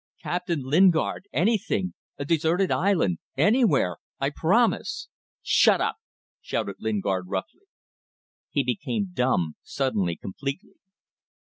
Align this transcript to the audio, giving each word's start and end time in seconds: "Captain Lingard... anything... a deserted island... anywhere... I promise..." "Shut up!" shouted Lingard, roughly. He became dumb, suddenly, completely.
"Captain 0.23 0.63
Lingard... 0.63 1.27
anything... 1.31 1.93
a 2.17 2.25
deserted 2.25 2.71
island... 2.71 3.19
anywhere... 3.37 3.97
I 4.19 4.31
promise..." 4.31 5.09
"Shut 5.43 5.79
up!" 5.79 5.97
shouted 6.41 6.77
Lingard, 6.79 7.25
roughly. 7.27 7.67
He 8.49 8.63
became 8.63 9.11
dumb, 9.13 9.57
suddenly, 9.61 10.15
completely. 10.15 10.73